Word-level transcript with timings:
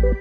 Thursday 0.00 0.16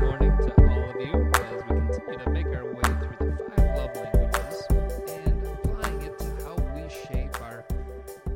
morning 0.00 0.30
to 0.38 0.54
all 0.68 0.90
of 0.90 1.00
you 1.00 1.32
as 1.34 1.62
we 1.64 1.80
continue 1.80 2.18
to 2.22 2.30
make 2.30 2.46
our 2.46 2.72
way 2.72 2.82
through 2.84 3.16
the 3.18 3.50
five 3.56 3.76
love 3.76 3.96
languages 3.96 4.66
and 5.08 5.46
applying 5.48 6.00
it 6.02 6.16
to 6.16 6.26
how 6.44 6.54
we 6.76 6.88
shape 6.88 7.42
our 7.42 7.64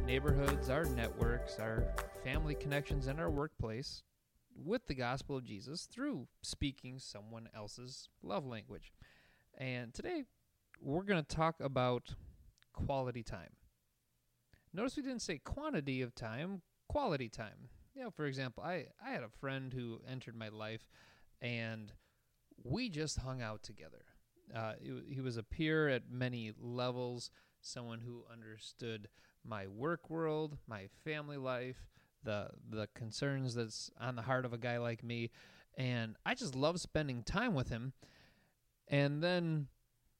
neighborhoods, 0.04 0.68
our 0.68 0.84
networks, 0.84 1.60
our 1.60 1.84
family 2.24 2.56
connections, 2.56 3.06
and 3.06 3.20
our 3.20 3.30
workplace 3.30 4.02
with 4.56 4.84
the 4.88 4.94
gospel 4.96 5.36
of 5.36 5.44
Jesus 5.44 5.86
through 5.86 6.26
speaking 6.42 6.98
someone 6.98 7.48
else's 7.54 8.08
love 8.20 8.44
language. 8.44 8.92
And 9.56 9.94
today 9.94 10.24
we're 10.82 11.04
going 11.04 11.24
to 11.24 11.36
talk 11.36 11.60
about 11.60 12.16
quality 12.72 13.22
time. 13.22 13.50
Notice 14.72 14.96
we 14.96 15.02
didn't 15.02 15.22
say 15.22 15.38
quantity 15.38 16.02
of 16.02 16.14
time, 16.14 16.62
quality 16.88 17.28
time. 17.28 17.68
You 17.94 18.04
know, 18.04 18.10
for 18.10 18.26
example, 18.26 18.62
I, 18.62 18.86
I 19.04 19.10
had 19.10 19.22
a 19.22 19.28
friend 19.40 19.72
who 19.72 20.00
entered 20.08 20.36
my 20.36 20.48
life 20.48 20.88
and 21.42 21.92
we 22.62 22.88
just 22.88 23.18
hung 23.18 23.42
out 23.42 23.62
together. 23.62 24.04
Uh, 24.54 24.72
he, 25.08 25.20
was 25.20 25.36
a 25.36 25.42
peer 25.42 25.88
at 25.88 26.10
many 26.10 26.52
levels, 26.58 27.30
someone 27.60 28.00
who 28.00 28.24
understood 28.32 29.08
my 29.44 29.66
work 29.66 30.10
world, 30.10 30.58
my 30.66 30.88
family 31.04 31.36
life, 31.36 31.76
the 32.24 32.48
the 32.68 32.88
concerns 32.94 33.54
that's 33.54 33.90
on 33.98 34.16
the 34.16 34.22
heart 34.22 34.44
of 34.44 34.52
a 34.52 34.58
guy 34.58 34.78
like 34.78 35.02
me, 35.02 35.30
and 35.78 36.16
I 36.26 36.34
just 36.34 36.54
love 36.54 36.80
spending 36.80 37.22
time 37.22 37.54
with 37.54 37.68
him. 37.68 37.92
And 38.88 39.22
then 39.22 39.68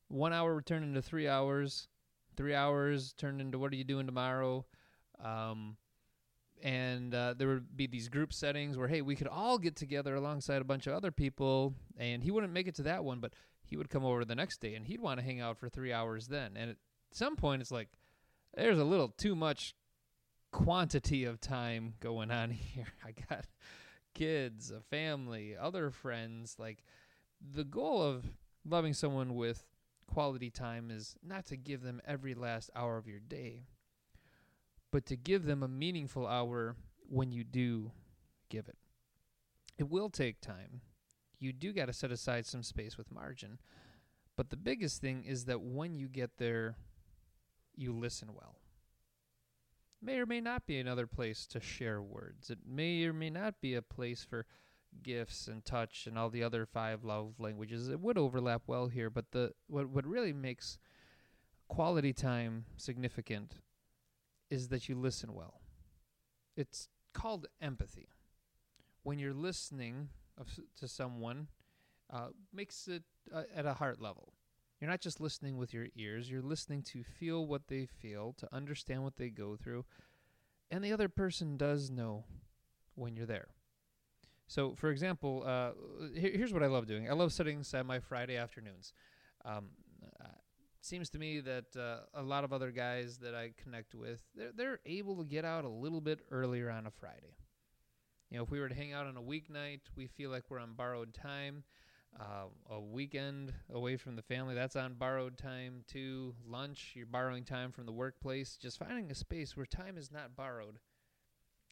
one 0.09 0.33
hour 0.33 0.63
turned 0.63 0.85
into 0.85 1.03
three 1.03 1.29
hours, 1.29 1.89
three 2.41 2.55
hours 2.55 3.13
turned 3.19 3.39
into 3.39 3.59
what 3.59 3.71
are 3.71 3.77
you 3.77 3.85
doing 3.85 4.07
tomorrow? 4.07 4.65
Um, 5.23 5.77
and 6.63 7.15
uh, 7.15 7.35
there 7.37 7.49
would 7.49 7.77
be 7.77 7.87
these 7.87 8.09
group 8.09 8.33
settings 8.33 8.79
where 8.79 8.89
hey 8.89 9.03
we 9.03 9.15
could 9.15 9.27
all 9.27 9.59
get 9.59 9.77
together 9.77 10.15
alongside 10.15 10.63
a 10.63 10.65
bunch 10.65 10.87
of 10.87 10.95
other 10.95 11.11
people 11.11 11.75
and 11.99 12.23
he 12.23 12.31
wouldn't 12.31 12.53
make 12.53 12.67
it 12.67 12.75
to 12.75 12.83
that 12.83 13.03
one 13.05 13.19
but 13.19 13.33
he 13.63 13.77
would 13.77 13.91
come 13.91 14.05
over 14.05 14.25
the 14.25 14.35
next 14.35 14.61
day 14.61 14.75
and 14.75 14.87
he'd 14.87 15.01
want 15.01 15.21
to 15.21 15.25
hang 15.25 15.41
out 15.41 15.59
for 15.59 15.69
three 15.69 15.93
hours 15.93 16.29
then. 16.29 16.53
And 16.57 16.71
at 16.71 16.77
some 17.13 17.37
point 17.37 17.61
it's 17.61 17.71
like 17.71 17.89
there's 18.57 18.79
a 18.79 18.85
little 18.85 19.09
too 19.09 19.37
much 19.37 19.75
quantity 20.51 21.25
of 21.25 21.41
time 21.41 21.95
going 22.01 22.31
on 22.31 22.51
here. 22.51 22.89
I 23.05 23.13
got 23.29 23.45
kids 24.15 24.71
a 24.71 24.81
family 24.81 25.57
other 25.61 25.91
friends. 25.91 26.57
Like 26.59 26.85
the 27.41 27.65
goal 27.65 28.03
of 28.03 28.25
loving 28.65 28.95
someone 28.95 29.35
with 29.35 29.67
quality 30.13 30.51
time 30.51 30.91
is 30.91 31.17
not 31.23 31.47
to 31.47 31.57
give 31.57 31.83
them 31.83 32.01
every 32.07 32.35
last 32.35 32.71
hour 32.75 32.97
of 32.97 33.07
your 33.07 33.21
day 33.21 33.65
but 34.91 35.07
to 35.07 35.17
give 35.17 35.45
them 35.45 35.63
a 35.63 35.69
meaningful 35.69 36.27
hour 36.27 36.77
when 37.09 37.33
you 37.33 37.45
do 37.45 37.93
give 38.49 38.69
it. 38.69 38.77
It 39.79 39.89
will 39.89 40.11
take 40.11 40.41
time. 40.41 40.81
You 41.39 41.53
do 41.53 41.73
got 41.73 41.87
to 41.87 41.93
set 41.93 42.11
aside 42.11 42.47
some 42.47 42.63
space 42.63 42.99
with 42.99 43.13
margin. 43.13 43.59
But 44.37 44.51
the 44.51 44.57
biggest 44.57 45.01
thing 45.01 45.25
is 45.25 45.45
that 45.47 45.61
when 45.61 45.95
you 45.95 46.09
get 46.09 46.39
there, 46.39 46.77
you 47.77 47.93
listen 47.93 48.29
well. 48.35 48.57
May 50.03 50.19
or 50.19 50.27
may 50.27 50.41
not 50.41 50.67
be 50.67 50.79
another 50.79 51.07
place 51.07 51.47
to 51.49 51.61
share 51.61 52.03
words. 52.03 52.51
It 52.51 52.59
may 52.67 53.05
or 53.05 53.13
may 53.13 53.31
not 53.31 53.61
be 53.61 53.75
a 53.75 53.83
place 53.83 54.25
for 54.29 54.47
gifts 55.03 55.47
and 55.47 55.65
touch 55.65 56.07
and 56.07 56.19
all 56.19 56.31
the 56.31 56.43
other 56.43 56.67
five 56.67 57.05
love 57.05 57.35
languages. 57.39 57.89
It 57.89 58.01
would 58.01 58.19
overlap 58.19 58.63
well 58.67 58.89
here, 58.89 59.11
but 59.11 59.31
the 59.33 59.53
what 59.67 59.89
what 59.89 60.07
really 60.07 60.33
makes 60.33 60.79
quality 61.69 62.13
time 62.13 62.65
significant 62.77 63.57
is 64.51 64.69
that 64.69 64.89
you 64.89 64.97
listen 64.97 65.33
well. 65.33 65.61
It's 66.57 66.89
called 67.15 67.47
empathy. 67.61 68.09
When 69.03 69.19
you're 69.19 69.33
listening 69.33 70.09
to 70.77 70.89
someone, 70.89 71.49
uh, 72.13 72.29
makes 72.53 72.89
it 72.89 73.05
uh, 73.33 73.43
at 73.55 73.67
a 73.67 73.75
heart 73.75 74.01
level. 74.01 74.33
You're 74.81 74.91
not 74.91 75.01
just 75.01 75.21
listening 75.21 75.59
with 75.59 75.75
your 75.75 75.89
ears, 75.95 76.31
you're 76.31 76.43
listening 76.43 76.83
to 76.85 77.03
feel 77.05 77.47
what 77.47 77.69
they 77.69 77.87
feel, 77.87 78.35
to 78.39 78.49
understand 78.53 79.05
what 79.05 79.17
they 79.17 79.29
go 79.29 79.57
through. 79.57 79.85
And 80.71 80.83
the 80.83 80.93
other 80.93 81.09
person 81.09 81.57
does 81.57 81.91
know 81.91 82.25
when 82.95 83.15
you're 83.15 83.27
there. 83.27 83.49
So, 84.51 84.75
for 84.75 84.91
example, 84.91 85.45
uh, 85.47 85.71
here, 86.13 86.33
here's 86.35 86.53
what 86.53 86.65
I 86.65 86.67
love 86.67 86.89
doing 86.89 87.09
I 87.09 87.13
love 87.13 87.33
sitting 87.33 87.61
aside 87.61 87.87
my 87.87 88.01
Friday 88.01 88.37
afternoons. 88.37 88.95
Um, 89.45 89.69
uh, 90.21 90.27
seems 90.81 91.09
to 91.11 91.21
me 91.21 91.39
that 91.39 91.77
uh, 91.79 91.99
a 92.15 92.23
lot 92.25 92.43
of 92.43 92.53
other 92.53 92.73
guys 92.73 93.19
that 93.19 93.33
I 93.33 93.53
connect 93.63 93.95
with, 93.95 94.25
they're, 94.35 94.51
they're 94.53 94.81
able 94.87 95.15
to 95.19 95.25
get 95.25 95.45
out 95.45 95.65
a 95.65 95.69
little 95.69 96.01
bit 96.01 96.23
earlier 96.33 96.69
on 96.69 96.87
a 96.87 96.91
Friday. 96.91 97.37
You 98.29 98.39
know, 98.39 98.43
if 98.43 98.51
we 98.51 98.59
were 98.59 98.69
to 98.69 98.75
hang 98.75 98.93
out 98.93 99.07
on 99.07 99.17
a 99.17 99.23
weeknight, 99.23 99.83
we 99.97 100.09
feel 100.09 100.31
like 100.31 100.43
we're 100.49 100.59
on 100.59 100.73
borrowed 100.73 101.15
time. 101.15 101.63
Uh, 102.19 102.47
a 102.75 102.81
weekend 102.81 103.53
away 103.73 103.97
from 103.97 104.17
the 104.17 104.23
family, 104.23 104.57
that's 104.57 104.75
on 104.75 104.95
borrowed 104.95 105.39
time 105.39 105.85
too. 105.87 106.35
Lunch, 106.45 106.95
you're 106.97 107.07
borrowing 107.07 107.45
time 107.45 107.71
from 107.71 107.87
the 107.87 107.93
workplace. 107.93 108.59
Just 108.61 108.81
finding 108.81 109.13
a 109.13 109.15
space 109.15 109.57
where 109.57 109.65
time 109.65 109.97
is 109.97 110.11
not 110.11 110.35
borrowed. 110.35 110.81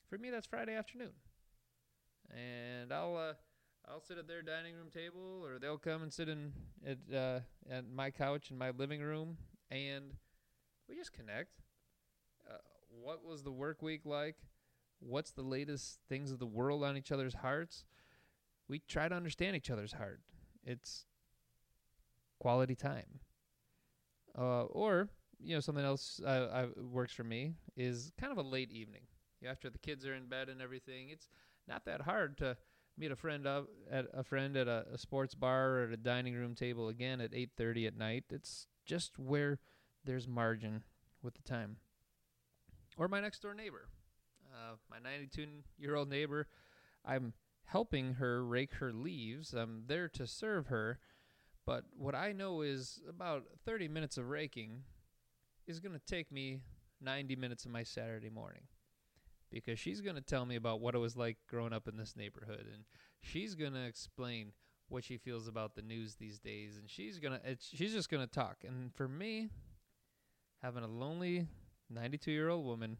For 0.08 0.16
me, 0.16 0.30
that's 0.30 0.46
Friday 0.46 0.76
afternoon. 0.76 1.10
And 2.30 2.92
I'll 2.92 3.16
uh, 3.16 3.32
I'll 3.90 4.00
sit 4.00 4.18
at 4.18 4.28
their 4.28 4.42
dining 4.42 4.74
room 4.74 4.90
table, 4.92 5.42
or 5.44 5.58
they'll 5.58 5.78
come 5.78 6.02
and 6.02 6.12
sit 6.12 6.28
in 6.28 6.52
at 6.86 6.98
uh, 7.14 7.40
at 7.70 7.88
my 7.88 8.10
couch 8.10 8.50
in 8.50 8.58
my 8.58 8.70
living 8.70 9.00
room, 9.00 9.38
and 9.70 10.14
we 10.88 10.94
just 10.94 11.12
connect. 11.12 11.60
Uh, 12.48 12.58
what 13.02 13.24
was 13.24 13.42
the 13.42 13.52
work 13.52 13.82
week 13.82 14.02
like? 14.04 14.36
What's 15.00 15.30
the 15.30 15.42
latest 15.42 16.00
things 16.08 16.30
of 16.30 16.38
the 16.38 16.46
world 16.46 16.82
on 16.82 16.96
each 16.96 17.12
other's 17.12 17.34
hearts? 17.34 17.84
We 18.68 18.80
try 18.80 19.08
to 19.08 19.14
understand 19.14 19.56
each 19.56 19.70
other's 19.70 19.92
heart. 19.92 20.20
It's 20.64 21.06
quality 22.38 22.74
time. 22.74 23.20
Uh, 24.36 24.64
or 24.64 25.08
you 25.40 25.54
know 25.54 25.60
something 25.60 25.84
else 25.84 26.20
uh, 26.24 26.48
I, 26.52 26.80
works 26.80 27.12
for 27.12 27.24
me 27.24 27.54
is 27.76 28.12
kind 28.20 28.32
of 28.32 28.38
a 28.38 28.42
late 28.42 28.70
evening. 28.70 29.02
After 29.48 29.70
the 29.70 29.78
kids 29.78 30.04
are 30.04 30.14
in 30.14 30.26
bed 30.26 30.48
and 30.48 30.60
everything, 30.60 31.10
it's 31.10 31.28
not 31.68 31.84
that 31.84 32.02
hard 32.02 32.38
to 32.38 32.56
meet 32.96 33.12
a 33.12 33.16
friend 33.16 33.46
at 33.46 34.06
a 34.12 34.24
friend 34.24 34.56
at 34.56 34.66
a, 34.66 34.86
a, 34.92 34.98
sports 34.98 35.34
bar 35.34 35.76
or 35.76 35.84
at 35.84 35.92
a 35.92 35.96
dining 35.96 36.34
room 36.34 36.54
table 36.54 36.88
again 36.88 37.20
at 37.20 37.32
8:30 37.32 37.86
at 37.86 37.96
night. 37.96 38.24
It's 38.30 38.66
just 38.84 39.18
where 39.18 39.60
there's 40.04 40.26
margin 40.26 40.82
with 41.22 41.34
the 41.34 41.42
time. 41.42 41.76
Or 42.96 43.06
my 43.06 43.20
next 43.20 43.40
door 43.40 43.54
neighbor, 43.54 43.88
uh, 44.52 44.74
my 44.90 44.98
92 44.98 45.46
year 45.78 45.94
old 45.94 46.08
neighbor. 46.08 46.48
I'm 47.04 47.34
helping 47.66 48.14
her 48.14 48.44
rake 48.44 48.74
her 48.74 48.92
leaves. 48.92 49.54
I'm 49.54 49.84
there 49.86 50.08
to 50.08 50.26
serve 50.26 50.66
her, 50.66 50.98
but 51.64 51.84
what 51.96 52.14
I 52.14 52.32
know 52.32 52.62
is 52.62 53.00
about 53.08 53.44
30 53.64 53.88
minutes 53.88 54.16
of 54.16 54.28
raking 54.28 54.82
is 55.66 55.80
going 55.80 55.94
to 55.94 56.00
take 56.04 56.32
me 56.32 56.62
90 57.00 57.36
minutes 57.36 57.64
of 57.64 57.70
my 57.70 57.84
Saturday 57.84 58.30
morning 58.30 58.62
because 59.50 59.78
she's 59.78 60.00
going 60.00 60.16
to 60.16 60.22
tell 60.22 60.44
me 60.44 60.56
about 60.56 60.80
what 60.80 60.94
it 60.94 60.98
was 60.98 61.16
like 61.16 61.36
growing 61.48 61.72
up 61.72 61.88
in 61.88 61.96
this 61.96 62.16
neighborhood 62.16 62.66
and 62.72 62.84
she's 63.20 63.54
going 63.54 63.72
to 63.72 63.84
explain 63.84 64.52
what 64.88 65.04
she 65.04 65.16
feels 65.16 65.48
about 65.48 65.74
the 65.74 65.82
news 65.82 66.14
these 66.14 66.38
days 66.38 66.76
and 66.76 66.88
she's 66.88 67.18
going 67.18 67.32
to 67.32 67.56
she's 67.60 67.92
just 67.92 68.10
going 68.10 68.26
to 68.26 68.32
talk. 68.32 68.58
And 68.66 68.94
for 68.94 69.08
me 69.08 69.50
having 70.62 70.82
a 70.82 70.88
lonely 70.88 71.46
92-year-old 71.92 72.64
woman 72.64 72.98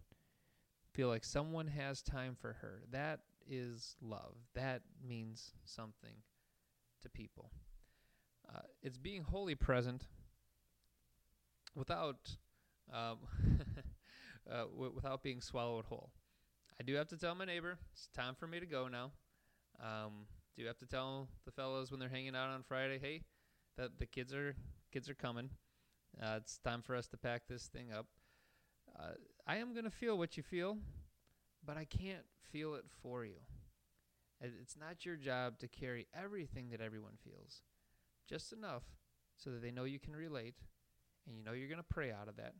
feel 0.92 1.08
like 1.08 1.24
someone 1.24 1.66
has 1.68 2.02
time 2.02 2.36
for 2.38 2.54
her 2.60 2.82
that 2.90 3.20
is 3.50 3.96
love. 4.02 4.34
That 4.54 4.82
means 5.06 5.52
something 5.64 6.16
to 7.02 7.08
people. 7.08 7.50
Uh, 8.48 8.60
it's 8.82 8.98
being 8.98 9.22
wholly 9.22 9.54
present 9.54 10.06
without 11.74 12.36
um, 12.92 13.18
uh, 14.50 14.64
w- 14.64 14.92
without 14.94 15.22
being 15.22 15.40
swallowed 15.40 15.84
whole 15.86 16.10
I 16.80 16.84
do 16.84 16.94
have 16.94 17.08
to 17.08 17.16
tell 17.16 17.34
my 17.34 17.44
neighbor 17.44 17.76
it's 17.92 18.08
time 18.14 18.34
for 18.38 18.46
me 18.46 18.60
to 18.60 18.66
go 18.66 18.86
now. 18.86 19.10
Um, 19.82 20.26
do 20.56 20.64
have 20.66 20.78
to 20.78 20.86
tell 20.86 21.28
the 21.44 21.50
fellows 21.50 21.90
when 21.90 21.98
they're 21.98 22.08
hanging 22.08 22.36
out 22.36 22.50
on 22.50 22.62
Friday, 22.62 22.98
hey, 23.00 23.22
that 23.76 23.98
the 23.98 24.06
kids 24.06 24.32
are 24.32 24.54
kids 24.92 25.08
are 25.08 25.14
coming. 25.14 25.50
Uh, 26.20 26.34
it's 26.36 26.58
time 26.58 26.82
for 26.82 26.94
us 26.94 27.08
to 27.08 27.16
pack 27.16 27.42
this 27.48 27.66
thing 27.66 27.92
up. 27.92 28.06
Uh, 28.98 29.12
I 29.46 29.56
am 29.56 29.74
gonna 29.74 29.90
feel 29.90 30.16
what 30.18 30.36
you 30.36 30.42
feel, 30.42 30.78
but 31.64 31.76
I 31.76 31.84
can't 31.84 32.24
feel 32.52 32.74
it 32.74 32.84
for 33.02 33.24
you. 33.24 33.40
It's 34.40 34.76
not 34.76 35.04
your 35.04 35.16
job 35.16 35.58
to 35.58 35.68
carry 35.68 36.06
everything 36.14 36.70
that 36.70 36.80
everyone 36.80 37.18
feels, 37.24 37.62
just 38.28 38.52
enough 38.52 38.84
so 39.36 39.50
that 39.50 39.62
they 39.62 39.72
know 39.72 39.84
you 39.84 39.98
can 39.98 40.14
relate, 40.14 40.54
and 41.26 41.36
you 41.36 41.42
know 41.42 41.52
you're 41.52 41.68
gonna 41.68 41.82
pray 41.82 42.12
out 42.12 42.28
of 42.28 42.36
that 42.36 42.54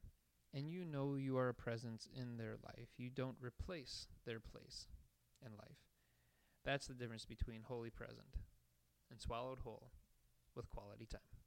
and 0.55 0.71
you 0.71 0.85
know 0.85 1.17
you 1.17 1.37
are 1.39 1.49
a 1.49 1.55
presence 1.55 2.09
in 2.15 2.37
their 2.37 2.57
life. 2.65 2.89
You 2.97 3.11
don't 3.11 3.37
replace 3.41 4.07
their 4.27 4.41
place 4.41 4.87
in 5.45 5.53
life. 5.53 5.79
That's 6.65 6.87
the 6.87 6.95
difference 6.95 7.25
between 7.25 7.63
wholly 7.63 7.91
present 7.91 8.37
and 9.11 9.21
swallowed 9.21 9.61
whole 9.61 9.91
with 10.55 10.71
quality 10.71 11.07
time. 11.07 11.38